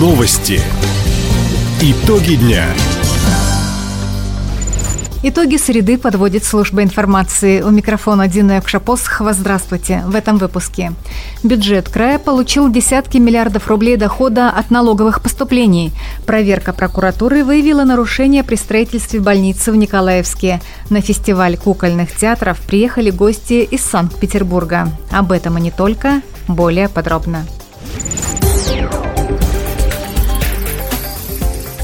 [0.00, 0.58] Новости.
[1.82, 2.64] Итоги дня.
[5.22, 7.60] Итоги среды подводит служба информации.
[7.60, 9.34] У микрофона Дина Якшапосхова.
[9.34, 10.02] Здравствуйте.
[10.06, 10.92] В этом выпуске.
[11.42, 15.92] Бюджет края получил десятки миллиардов рублей дохода от налоговых поступлений.
[16.24, 20.62] Проверка прокуратуры выявила нарушения при строительстве больницы в Николаевске.
[20.88, 24.88] На фестиваль кукольных театров приехали гости из Санкт-Петербурга.
[25.10, 26.22] Об этом и не только.
[26.48, 27.44] Более подробно.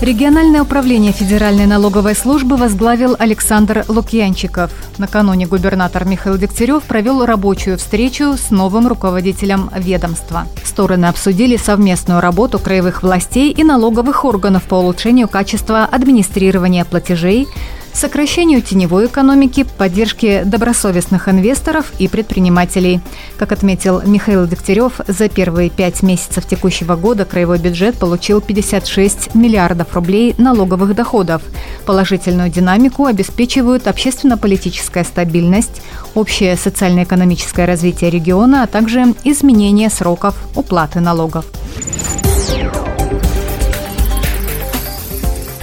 [0.03, 4.71] Региональное управление Федеральной налоговой службы возглавил Александр Лукьянчиков.
[4.99, 10.47] Накануне губернатор Михаил Дегтярев провел рабочую встречу с новым руководителем ведомства.
[10.63, 17.49] Стороны обсудили совместную работу краевых властей и налоговых органов по улучшению качества администрирования платежей,
[17.97, 23.01] сокращению теневой экономики, поддержке добросовестных инвесторов и предпринимателей.
[23.39, 29.95] Как отметил Михаил Дегтярев, за первые пять месяцев текущего года краевой бюджет получил 56 миллиардов
[29.95, 31.43] рублей налоговых доходов.
[31.87, 35.81] Положительную динамику обеспечивают общественно-политическая стабильность,
[36.15, 41.47] общее социально-экономическое развитие региона, а также изменение сроков уплаты налогов.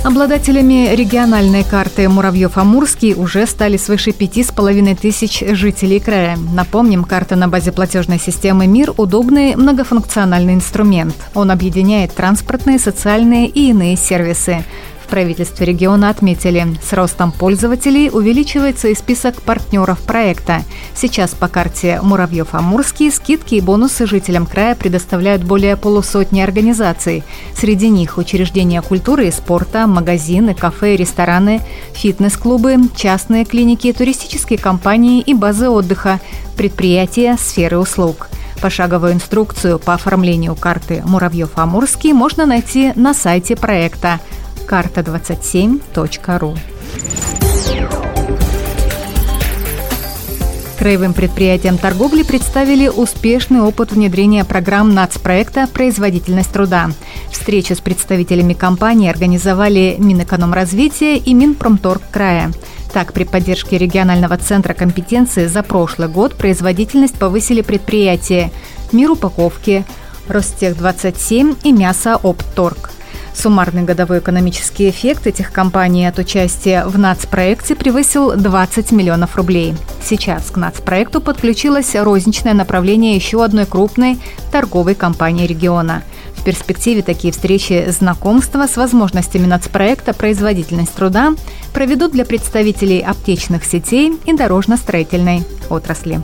[0.03, 6.37] Обладателями региональной карты Муравьев-Амурский уже стали свыше пяти с половиной тысяч жителей края.
[6.53, 11.15] Напомним, карта на базе платежной системы МИР– удобный многофункциональный инструмент.
[11.33, 14.65] Он объединяет транспортные, социальные и иные сервисы
[15.13, 20.63] правительстве региона отметили, с ростом пользователей увеличивается и список партнеров проекта.
[20.95, 27.23] Сейчас по карте Муравьев-Амурский скидки и бонусы жителям края предоставляют более полусотни организаций.
[27.55, 31.61] Среди них учреждения культуры и спорта, магазины, кафе и рестораны,
[31.93, 36.21] фитнес-клубы, частные клиники, туристические компании и базы отдыха,
[36.57, 38.29] предприятия, сферы услуг.
[38.63, 44.19] Пошаговую инструкцию по оформлению карты Муравьев-Амурский можно найти на сайте проекта
[44.67, 46.55] карта27.ру.
[50.83, 56.89] Краевым предприятиям торговли представили успешный опыт внедрения программ нацпроекта «Производительность труда».
[57.31, 62.51] Встречу с представителями компании организовали Минэкономразвития и Минпромторг края.
[62.91, 68.51] Так, при поддержке регионального центра компетенции за прошлый год производительность повысили предприятия
[68.91, 69.85] «Мир упаковки»,
[70.27, 72.91] «Ростех-27» и «Мясо Опторг».
[73.33, 79.75] Суммарный годовой экономический эффект этих компаний от участия в нацпроекте превысил 20 миллионов рублей.
[80.01, 84.19] Сейчас к нацпроекту подключилось розничное направление еще одной крупной
[84.51, 86.03] торговой компании региона.
[86.35, 91.33] В перспективе такие встречи знакомства с возможностями нацпроекта «Производительность труда»
[91.73, 96.21] проведут для представителей аптечных сетей и дорожно-строительной отрасли.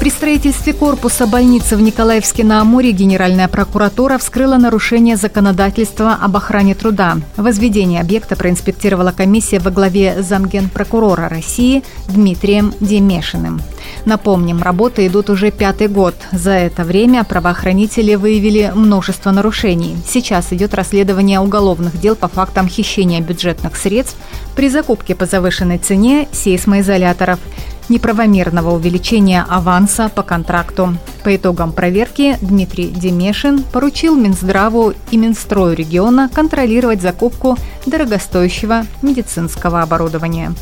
[0.00, 6.76] При строительстве корпуса больницы в Николаевске на Амуре Генеральная прокуратура вскрыла нарушение законодательства об охране
[6.76, 7.16] труда.
[7.36, 13.60] Возведение объекта проинспектировала комиссия во главе замгенпрокурора России Дмитрием Демешиным.
[14.04, 16.14] Напомним, работы идут уже пятый год.
[16.30, 19.96] За это время правоохранители выявили множество нарушений.
[20.06, 24.16] Сейчас идет расследование уголовных дел по фактам хищения бюджетных средств
[24.54, 27.40] при закупке по завышенной цене сейсмоизоляторов–
[27.88, 30.96] неправомерного увеличения аванса по контракту.
[31.24, 37.56] По итогам проверки Дмитрий Демешин поручил Минздраву и Минстрою региона контролировать закупку
[37.86, 40.52] дорогостоящего медицинского оборудования.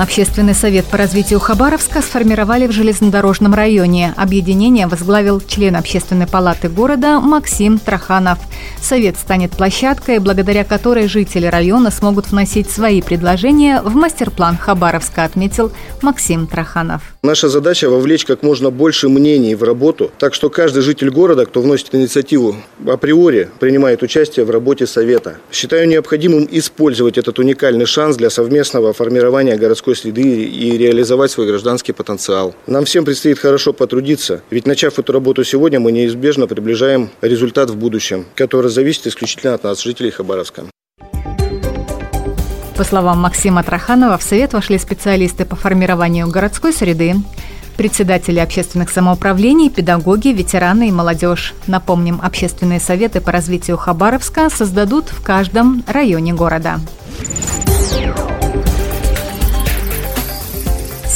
[0.00, 4.14] Общественный совет по развитию Хабаровска сформировали в железнодорожном районе.
[4.16, 8.38] Объединение возглавил член общественной палаты города Максим Траханов.
[8.80, 15.70] Совет станет площадкой, благодаря которой жители района смогут вносить свои предложения в мастер-план Хабаровска, отметил
[16.00, 17.02] Максим Траханов.
[17.22, 21.60] Наша задача вовлечь как можно больше мнений в работу, так что каждый житель города, кто
[21.60, 22.56] вносит инициативу,
[22.86, 25.36] априори принимает участие в работе Совета.
[25.52, 31.46] Считаю необходимым использовать этот уникальный шанс для совместного формирования городской городской среды и реализовать свой
[31.46, 32.54] гражданский потенциал.
[32.66, 37.76] Нам всем предстоит хорошо потрудиться, ведь начав эту работу сегодня, мы неизбежно приближаем результат в
[37.76, 40.64] будущем, который зависит исключительно от нас, жителей Хабаровска.
[42.76, 47.14] По словам Максима Траханова, в Совет вошли специалисты по формированию городской среды,
[47.76, 51.54] председатели общественных самоуправлений, педагоги, ветераны и молодежь.
[51.66, 56.80] Напомним, общественные советы по развитию Хабаровска создадут в каждом районе города.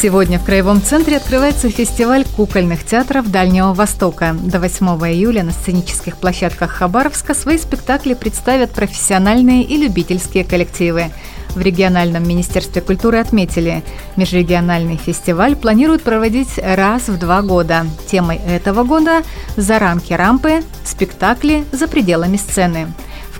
[0.04, 4.36] Сегодня в Краевом центре открывается фестиваль кукольных театров Дальнего Востока.
[4.38, 11.06] До 8 июля на сценических площадках Хабаровска свои спектакли представят профессиональные и любительские коллективы.
[11.54, 13.82] В региональном министерстве культуры отметили,
[14.16, 17.86] межрегиональный фестиваль планируют проводить раз в два года.
[18.06, 19.22] Темой этого года–
[19.56, 20.62] «За рамки рампы.
[20.84, 22.88] Спектакли за пределами сцены»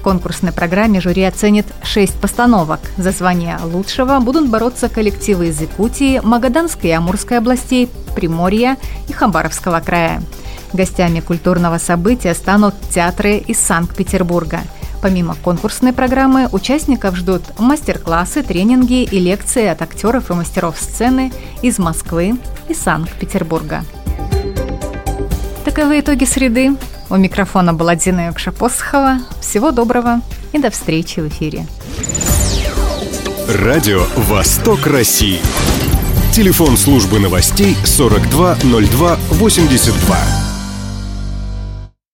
[0.05, 2.81] конкурсной программе жюри оценит шесть постановок.
[2.99, 8.77] За звание лучшего будут бороться коллективы из Якутии, Магаданской и Амурской областей, Приморья
[9.09, 10.23] и Хабаровского края.
[10.75, 14.61] Гостями культурного события станут театры из Санкт-Петербурга.
[15.01, 21.79] Помимо конкурсной программы, участников ждут мастер-классы, тренинги и лекции от актеров и мастеров сцены из
[21.79, 22.35] Москвы
[22.69, 23.85] и Санкт-Петербурга.
[25.65, 26.77] Таковы итоги среды.
[27.15, 29.21] У микрофона была Дина Юкша-Посохова.
[29.41, 30.21] Всего доброго
[30.53, 31.65] и до встречи в эфире.
[33.47, 35.39] Радио «Восток России».
[36.33, 40.44] Телефон службы новостей 420282.